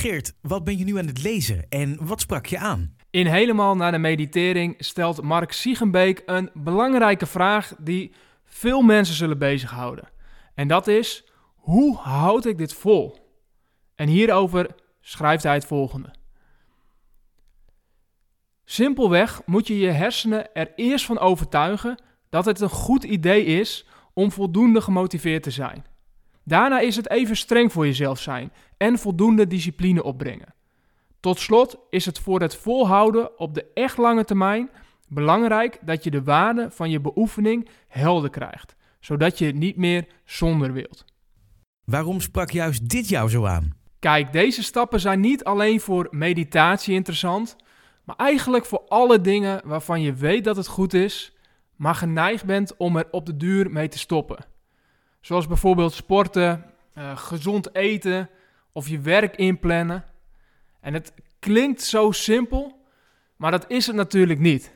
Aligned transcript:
Geert, 0.00 0.32
wat 0.40 0.64
ben 0.64 0.78
je 0.78 0.84
nu 0.84 0.98
aan 0.98 1.06
het 1.06 1.22
lezen 1.22 1.66
en 1.68 2.06
wat 2.06 2.20
sprak 2.20 2.46
je 2.46 2.58
aan? 2.58 2.96
In 3.10 3.26
Helemaal 3.26 3.76
naar 3.76 3.92
de 3.92 3.98
Meditering 3.98 4.74
stelt 4.78 5.22
Mark 5.22 5.52
Siegenbeek 5.52 6.22
een 6.26 6.50
belangrijke 6.54 7.26
vraag 7.26 7.74
die 7.78 8.12
veel 8.44 8.82
mensen 8.82 9.14
zullen 9.14 9.38
bezighouden. 9.38 10.08
En 10.54 10.68
dat 10.68 10.86
is: 10.86 11.24
hoe 11.54 11.96
houd 11.96 12.44
ik 12.44 12.58
dit 12.58 12.72
vol? 12.72 13.16
En 13.94 14.08
hierover 14.08 14.74
schrijft 15.00 15.42
hij 15.42 15.54
het 15.54 15.66
volgende. 15.66 16.14
Simpelweg 18.64 19.42
moet 19.46 19.66
je 19.66 19.78
je 19.78 19.90
hersenen 19.90 20.54
er 20.54 20.72
eerst 20.74 21.04
van 21.04 21.18
overtuigen 21.18 22.02
dat 22.28 22.44
het 22.44 22.60
een 22.60 22.68
goed 22.68 23.04
idee 23.04 23.44
is 23.44 23.86
om 24.12 24.32
voldoende 24.32 24.80
gemotiveerd 24.80 25.42
te 25.42 25.50
zijn. 25.50 25.84
Daarna 26.48 26.80
is 26.80 26.96
het 26.96 27.10
even 27.10 27.36
streng 27.36 27.72
voor 27.72 27.86
jezelf 27.86 28.20
zijn 28.20 28.52
en 28.76 28.98
voldoende 28.98 29.46
discipline 29.46 30.02
opbrengen. 30.02 30.54
Tot 31.20 31.38
slot 31.38 31.76
is 31.90 32.06
het 32.06 32.18
voor 32.18 32.40
het 32.40 32.56
volhouden 32.56 33.38
op 33.38 33.54
de 33.54 33.66
echt 33.74 33.96
lange 33.96 34.24
termijn 34.24 34.70
belangrijk 35.08 35.78
dat 35.82 36.04
je 36.04 36.10
de 36.10 36.22
waarde 36.22 36.70
van 36.70 36.90
je 36.90 37.00
beoefening 37.00 37.68
helder 37.88 38.30
krijgt, 38.30 38.76
zodat 39.00 39.38
je 39.38 39.46
het 39.46 39.54
niet 39.54 39.76
meer 39.76 40.06
zonder 40.24 40.72
wilt. 40.72 41.04
Waarom 41.84 42.20
sprak 42.20 42.50
juist 42.50 42.88
dit 42.88 43.08
jou 43.08 43.28
zo 43.30 43.46
aan? 43.46 43.76
Kijk, 43.98 44.32
deze 44.32 44.62
stappen 44.62 45.00
zijn 45.00 45.20
niet 45.20 45.44
alleen 45.44 45.80
voor 45.80 46.08
meditatie 46.10 46.94
interessant, 46.94 47.56
maar 48.04 48.16
eigenlijk 48.16 48.64
voor 48.64 48.82
alle 48.88 49.20
dingen 49.20 49.60
waarvan 49.64 50.00
je 50.00 50.12
weet 50.12 50.44
dat 50.44 50.56
het 50.56 50.66
goed 50.66 50.94
is, 50.94 51.36
maar 51.76 51.94
geneigd 51.94 52.44
bent 52.44 52.76
om 52.76 52.96
er 52.96 53.08
op 53.10 53.26
de 53.26 53.36
duur 53.36 53.70
mee 53.70 53.88
te 53.88 53.98
stoppen. 53.98 54.56
Zoals 55.28 55.46
bijvoorbeeld 55.46 55.92
sporten, 55.92 56.64
uh, 56.94 57.16
gezond 57.16 57.74
eten 57.74 58.30
of 58.72 58.88
je 58.88 59.00
werk 59.00 59.36
inplannen. 59.36 60.04
En 60.80 60.94
het 60.94 61.12
klinkt 61.38 61.82
zo 61.82 62.10
simpel, 62.10 62.80
maar 63.36 63.50
dat 63.50 63.64
is 63.70 63.86
het 63.86 63.96
natuurlijk 63.96 64.40
niet. 64.40 64.74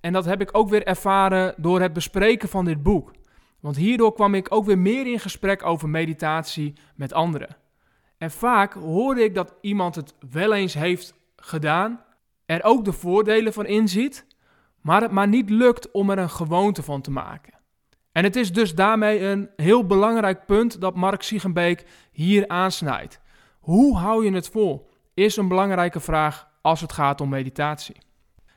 En 0.00 0.12
dat 0.12 0.24
heb 0.24 0.40
ik 0.40 0.56
ook 0.56 0.68
weer 0.68 0.86
ervaren 0.86 1.54
door 1.56 1.80
het 1.80 1.92
bespreken 1.92 2.48
van 2.48 2.64
dit 2.64 2.82
boek. 2.82 3.12
Want 3.60 3.76
hierdoor 3.76 4.12
kwam 4.12 4.34
ik 4.34 4.52
ook 4.54 4.64
weer 4.64 4.78
meer 4.78 5.06
in 5.06 5.20
gesprek 5.20 5.64
over 5.64 5.88
meditatie 5.88 6.72
met 6.94 7.12
anderen. 7.12 7.56
En 8.16 8.30
vaak 8.30 8.72
hoorde 8.72 9.24
ik 9.24 9.34
dat 9.34 9.54
iemand 9.60 9.94
het 9.94 10.14
wel 10.30 10.54
eens 10.54 10.74
heeft 10.74 11.14
gedaan, 11.36 12.04
er 12.46 12.62
ook 12.62 12.84
de 12.84 12.92
voordelen 12.92 13.52
van 13.52 13.66
inziet, 13.66 14.26
maar 14.80 15.02
het 15.02 15.10
maar 15.10 15.28
niet 15.28 15.50
lukt 15.50 15.90
om 15.90 16.10
er 16.10 16.18
een 16.18 16.30
gewoonte 16.30 16.82
van 16.82 17.00
te 17.00 17.10
maken. 17.10 17.57
En 18.12 18.24
het 18.24 18.36
is 18.36 18.52
dus 18.52 18.74
daarmee 18.74 19.20
een 19.20 19.50
heel 19.56 19.86
belangrijk 19.86 20.46
punt 20.46 20.80
dat 20.80 20.94
Mark 20.94 21.22
Siegenbeek 21.22 21.86
hier 22.12 22.48
aansnijdt. 22.48 23.20
Hoe 23.60 23.96
hou 23.96 24.24
je 24.24 24.32
het 24.32 24.48
vol? 24.48 24.90
Is 25.14 25.36
een 25.36 25.48
belangrijke 25.48 26.00
vraag 26.00 26.48
als 26.62 26.80
het 26.80 26.92
gaat 26.92 27.20
om 27.20 27.28
meditatie. 27.28 27.96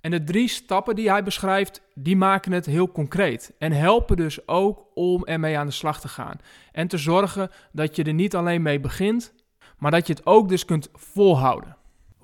En 0.00 0.10
de 0.10 0.24
drie 0.24 0.48
stappen 0.48 0.94
die 0.94 1.10
hij 1.10 1.22
beschrijft, 1.22 1.82
die 1.94 2.16
maken 2.16 2.52
het 2.52 2.66
heel 2.66 2.92
concreet. 2.92 3.54
En 3.58 3.72
helpen 3.72 4.16
dus 4.16 4.48
ook 4.48 4.86
om 4.94 5.24
ermee 5.24 5.58
aan 5.58 5.66
de 5.66 5.72
slag 5.72 6.00
te 6.00 6.08
gaan. 6.08 6.40
En 6.72 6.88
te 6.88 6.98
zorgen 6.98 7.50
dat 7.72 7.96
je 7.96 8.04
er 8.04 8.14
niet 8.14 8.34
alleen 8.34 8.62
mee 8.62 8.80
begint, 8.80 9.34
maar 9.78 9.90
dat 9.90 10.06
je 10.06 10.12
het 10.12 10.26
ook 10.26 10.48
dus 10.48 10.64
kunt 10.64 10.88
volhouden. 10.92 11.75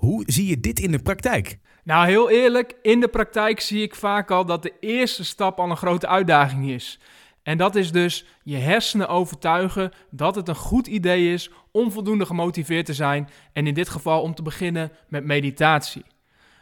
Hoe 0.02 0.22
zie 0.26 0.46
je 0.46 0.60
dit 0.60 0.80
in 0.80 0.90
de 0.90 0.98
praktijk? 0.98 1.58
Nou, 1.84 2.06
heel 2.06 2.30
eerlijk, 2.30 2.74
in 2.82 3.00
de 3.00 3.08
praktijk 3.08 3.60
zie 3.60 3.82
ik 3.82 3.94
vaak 3.94 4.30
al 4.30 4.44
dat 4.44 4.62
de 4.62 4.72
eerste 4.80 5.24
stap 5.24 5.58
al 5.58 5.70
een 5.70 5.76
grote 5.76 6.06
uitdaging 6.06 6.70
is. 6.70 7.00
En 7.42 7.58
dat 7.58 7.74
is 7.74 7.92
dus 7.92 8.24
je 8.42 8.56
hersenen 8.56 9.08
overtuigen 9.08 9.92
dat 10.10 10.34
het 10.34 10.48
een 10.48 10.54
goed 10.54 10.86
idee 10.86 11.32
is 11.32 11.50
om 11.70 11.92
voldoende 11.92 12.26
gemotiveerd 12.26 12.86
te 12.86 12.94
zijn. 12.94 13.28
En 13.52 13.66
in 13.66 13.74
dit 13.74 13.88
geval 13.88 14.22
om 14.22 14.34
te 14.34 14.42
beginnen 14.42 14.92
met 15.08 15.24
meditatie. 15.24 16.04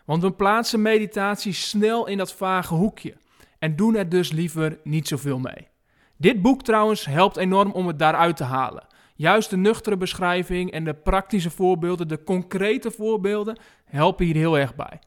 Want 0.04 0.22
we 0.22 0.32
plaatsen 0.32 0.82
meditatie 0.82 1.52
snel 1.52 2.06
in 2.06 2.18
dat 2.18 2.32
vage 2.32 2.74
hoekje 2.74 3.16
en 3.58 3.76
doen 3.76 3.96
er 3.96 4.08
dus 4.08 4.32
liever 4.32 4.78
niet 4.84 5.08
zoveel 5.08 5.38
mee. 5.38 5.68
Dit 6.16 6.42
boek 6.42 6.62
trouwens 6.62 7.04
helpt 7.04 7.36
enorm 7.36 7.70
om 7.70 7.86
het 7.86 7.98
daaruit 7.98 8.36
te 8.36 8.44
halen. 8.44 8.86
Juist 9.20 9.50
de 9.50 9.56
nuchtere 9.56 9.96
beschrijving 9.96 10.70
en 10.70 10.84
de 10.84 10.94
praktische 10.94 11.50
voorbeelden, 11.50 12.08
de 12.08 12.24
concrete 12.24 12.90
voorbeelden, 12.90 13.58
helpen 13.84 14.24
hier 14.24 14.34
heel 14.34 14.58
erg 14.58 14.74
bij. 14.74 14.98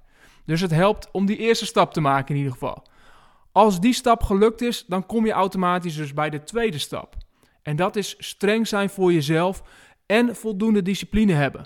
Dus 0.46 0.62
het 0.62 0.72
helpt 0.72 1.10
om 1.12 1.26
die 1.26 1.38
eerste 1.38 1.66
stap 1.66 1.94
te 1.94 2.02
maken 2.02 2.30
in 2.30 2.36
ieder 2.36 2.52
geval. 2.52 2.84
Als 3.52 3.80
die 3.80 3.94
stap 3.94 4.24
gelukt 4.24 4.62
is, 4.62 4.86
dan 4.86 5.06
kom 5.06 5.26
je 5.26 5.32
automatisch 5.32 5.96
dus 5.96 6.14
bij 6.14 6.30
de 6.30 6.44
tweede 6.44 6.78
stap. 6.78 7.16
En 7.62 7.76
dat 7.76 7.96
is 7.96 8.16
streng 8.18 8.68
zijn 8.68 8.90
voor 8.90 9.14
jezelf 9.14 9.64
en 10.06 10.36
voldoende 10.36 10.82
discipline 10.82 11.34
hebben. 11.34 11.66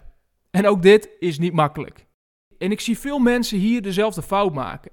En 0.51 0.67
ook 0.67 0.81
dit 0.81 1.09
is 1.19 1.39
niet 1.39 1.53
makkelijk. 1.53 2.05
En 2.57 2.71
ik 2.71 2.81
zie 2.81 2.99
veel 2.99 3.19
mensen 3.19 3.57
hier 3.57 3.81
dezelfde 3.81 4.21
fout 4.21 4.53
maken. 4.53 4.91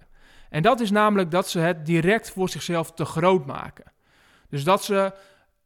En 0.51 0.63
dat 0.63 0.81
is 0.81 0.91
namelijk 0.91 1.31
dat 1.31 1.49
ze 1.49 1.59
het 1.59 1.87
direct 1.87 2.31
voor 2.31 2.49
zichzelf 2.49 2.93
te 2.93 3.05
groot 3.05 3.47
maken. 3.47 3.93
Dus 4.49 4.65
dat 4.65 4.85
ze 4.85 5.13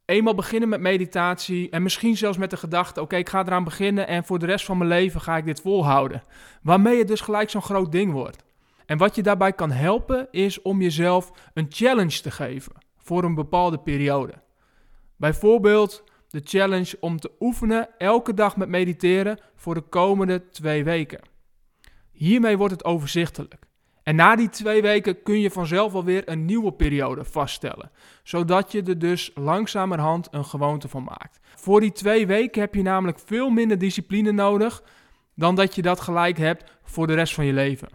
eenmaal 0.09 0.35
beginnen 0.35 0.69
met 0.69 0.81
meditatie 0.81 1.69
en 1.69 1.83
misschien 1.83 2.17
zelfs 2.17 2.37
met 2.37 2.49
de 2.49 2.57
gedachte: 2.57 3.01
oké, 3.01 3.15
ik 3.15 3.29
ga 3.29 3.45
eraan 3.45 3.63
beginnen 3.63 4.07
en 4.07 4.25
voor 4.25 4.39
de 4.39 4.45
rest 4.45 4.65
van 4.65 4.77
mijn 4.77 4.89
leven 4.89 5.21
ga 5.21 5.37
ik 5.37 5.45
dit 5.45 5.61
volhouden. 5.61 6.23
Waarmee 6.61 6.97
het 6.97 7.07
dus 7.07 7.21
gelijk 7.21 7.49
zo'n 7.49 7.61
groot 7.61 7.91
ding 7.91 8.11
wordt. 8.11 8.43
En 8.85 8.97
wat 8.97 9.15
je 9.15 9.23
daarbij 9.23 9.53
kan 9.53 9.71
helpen 9.71 10.27
is 10.31 10.61
om 10.61 10.81
jezelf 10.81 11.31
een 11.53 11.65
challenge 11.69 12.21
te 12.21 12.31
geven 12.31 12.73
voor 12.97 13.23
een 13.23 13.35
bepaalde 13.35 13.79
periode. 13.79 14.33
Bijvoorbeeld 15.15 16.03
de 16.29 16.41
challenge 16.43 16.97
om 16.99 17.19
te 17.19 17.31
oefenen 17.39 17.89
elke 17.97 18.33
dag 18.33 18.57
met 18.57 18.69
mediteren 18.69 19.39
voor 19.55 19.73
de 19.73 19.81
komende 19.81 20.49
twee 20.49 20.83
weken. 20.83 21.21
Hiermee 22.11 22.57
wordt 22.57 22.73
het 22.73 22.85
overzichtelijk. 22.85 23.68
En 24.03 24.15
na 24.15 24.35
die 24.35 24.49
twee 24.49 24.81
weken 24.81 25.23
kun 25.23 25.39
je 25.39 25.51
vanzelf 25.51 25.93
alweer 25.93 26.29
een 26.29 26.45
nieuwe 26.45 26.71
periode 26.71 27.23
vaststellen, 27.23 27.91
zodat 28.23 28.71
je 28.71 28.83
er 28.83 28.99
dus 28.99 29.31
langzamerhand 29.35 30.27
een 30.31 30.45
gewoonte 30.45 30.87
van 30.87 31.03
maakt. 31.03 31.39
Voor 31.55 31.79
die 31.79 31.91
twee 31.91 32.27
weken 32.27 32.61
heb 32.61 32.75
je 32.75 32.81
namelijk 32.81 33.19
veel 33.25 33.49
minder 33.49 33.77
discipline 33.77 34.31
nodig 34.31 34.83
dan 35.35 35.55
dat 35.55 35.75
je 35.75 35.81
dat 35.81 35.99
gelijk 35.99 36.37
hebt 36.37 36.77
voor 36.83 37.07
de 37.07 37.13
rest 37.13 37.33
van 37.33 37.45
je 37.45 37.53
leven. 37.53 37.89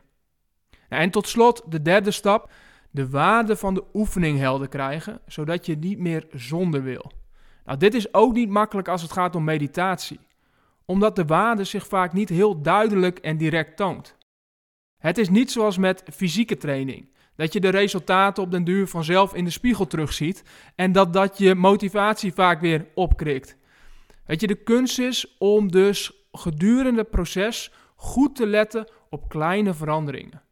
En 0.89 1.11
tot 1.11 1.29
slot 1.29 1.63
de 1.69 1.83
derde 1.83 2.11
stap, 2.11 2.51
de 2.91 3.11
waarde 3.11 3.57
van 3.57 3.75
de 3.75 3.85
oefening 3.95 4.39
helder 4.39 4.69
krijgen, 4.69 5.21
zodat 5.27 5.67
je 5.67 5.77
niet 5.77 5.99
meer 5.99 6.27
zonder 6.31 6.83
wil. 6.83 7.13
Nou, 7.65 7.79
dit 7.79 7.95
is 7.95 8.15
ook 8.15 8.33
niet 8.33 8.49
makkelijk 8.49 8.89
als 8.89 9.03
het 9.03 9.13
gaat 9.13 9.37
om 9.37 9.45
meditatie, 9.45 10.21
omdat 10.85 11.17
de 11.17 11.25
waarde 11.25 11.65
zich 11.65 11.87
vaak 11.87 12.13
niet 12.13 12.29
heel 12.29 12.63
duidelijk 12.63 13.19
en 13.19 13.37
direct 13.37 13.77
toont. 13.77 14.17
Het 15.05 15.19
is 15.19 15.29
niet 15.29 15.51
zoals 15.51 15.79
met 15.79 16.03
fysieke 16.13 16.57
training, 16.57 17.09
dat 17.37 17.53
je 17.53 17.61
de 17.61 17.69
resultaten 17.69 18.43
op 18.43 18.51
den 18.51 18.65
duur 18.65 18.87
vanzelf 18.87 19.35
in 19.35 19.45
de 19.45 19.51
spiegel 19.51 19.87
terugziet 19.87 20.43
en 20.75 20.93
dat 20.93 21.13
dat 21.13 21.39
je 21.39 21.55
motivatie 21.55 22.33
vaak 22.33 22.61
weer 22.61 22.87
opkrikt. 22.95 23.57
Weet 24.27 24.41
je, 24.41 24.47
de 24.47 24.63
kunst 24.63 24.99
is 24.99 25.37
om 25.39 25.71
dus 25.71 26.27
gedurende 26.33 27.01
het 27.01 27.11
proces 27.11 27.73
goed 27.97 28.37
te 28.37 28.47
letten 28.47 28.91
op 29.11 29.29
kleine 29.29 29.75
veranderingen. 29.75 30.43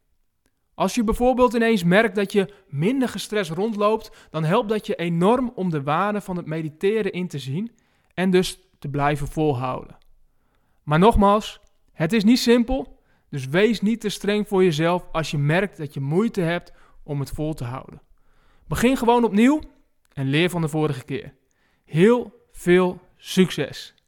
Als 0.73 0.95
je 0.95 1.03
bijvoorbeeld 1.03 1.53
ineens 1.53 1.83
merkt 1.83 2.15
dat 2.15 2.31
je 2.31 2.53
minder 2.67 3.09
gestrest 3.09 3.51
rondloopt, 3.51 4.27
dan 4.29 4.43
helpt 4.43 4.69
dat 4.69 4.87
je 4.87 4.95
enorm 4.95 5.51
om 5.55 5.69
de 5.69 5.83
waarde 5.83 6.21
van 6.21 6.37
het 6.37 6.45
mediteren 6.45 7.11
in 7.11 7.27
te 7.27 7.39
zien 7.39 7.71
en 8.13 8.29
dus 8.29 8.59
te 8.79 8.89
blijven 8.89 9.27
volhouden. 9.27 9.97
Maar 10.83 10.99
nogmaals, 10.99 11.59
het 11.91 12.13
is 12.13 12.23
niet 12.23 12.39
simpel, 12.39 13.01
dus 13.33 13.47
wees 13.47 13.81
niet 13.81 14.01
te 14.01 14.09
streng 14.09 14.47
voor 14.47 14.63
jezelf 14.63 15.07
als 15.11 15.31
je 15.31 15.37
merkt 15.37 15.77
dat 15.77 15.93
je 15.93 15.99
moeite 15.99 16.41
hebt 16.41 16.73
om 17.03 17.19
het 17.19 17.29
vol 17.29 17.53
te 17.53 17.63
houden. 17.63 18.01
Begin 18.67 18.97
gewoon 18.97 19.23
opnieuw 19.23 19.61
en 20.13 20.27
leer 20.27 20.49
van 20.49 20.61
de 20.61 20.67
vorige 20.67 21.03
keer. 21.03 21.33
Heel 21.85 22.47
veel 22.51 23.01
succes! 23.17 24.02